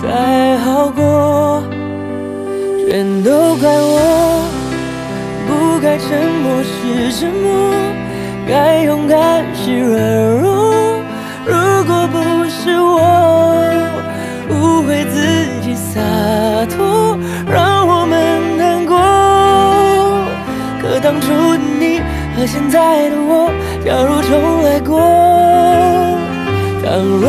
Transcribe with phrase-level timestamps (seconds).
[0.00, 1.62] 才好过，
[2.88, 4.42] 全都怪我，
[5.46, 6.08] 不该沉
[6.42, 7.74] 默是沉默。
[8.48, 10.00] 该勇敢是软
[10.40, 10.72] 弱，
[11.44, 12.16] 如果不
[12.48, 13.62] 是我
[14.48, 15.16] 误会自
[15.62, 16.00] 己洒
[16.74, 18.96] 脱，让我们难过。
[20.80, 22.00] 可当初的你
[22.36, 23.52] 和现在的我，
[23.84, 24.98] 假如重来过，
[26.82, 27.28] 倘若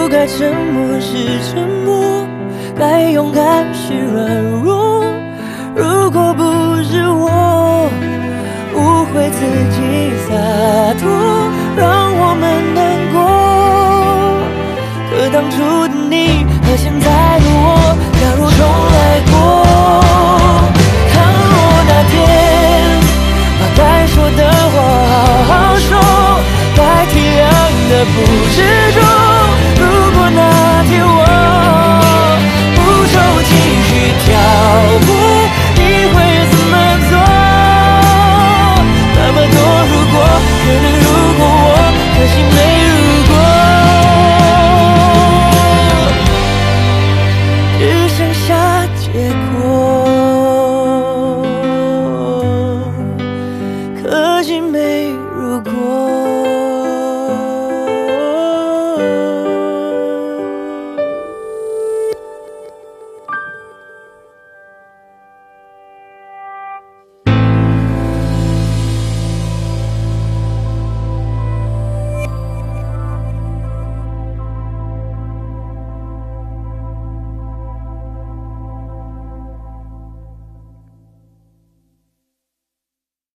[0.00, 1.12] 不该沉默是
[1.44, 2.26] 沉默，
[2.74, 5.04] 该勇敢是软弱。
[5.76, 6.42] 如果不
[6.82, 7.86] 是我
[8.74, 9.44] 误会自
[9.76, 10.32] 己洒
[10.98, 11.04] 脱。
[11.76, 12.42] 让我们
[12.74, 12.78] 难
[13.12, 13.20] 过。
[15.10, 15.56] 可当初
[15.88, 17.06] 的你和现在
[17.38, 18.58] 的我，假如重
[18.96, 19.32] 来过，
[21.12, 21.52] 倘若
[21.88, 22.12] 那天
[23.60, 24.40] 把该说的
[24.72, 24.74] 话
[25.44, 25.90] 好好说，
[26.74, 26.80] 该
[27.12, 27.44] 体谅
[27.90, 28.16] 的不
[28.56, 28.58] 执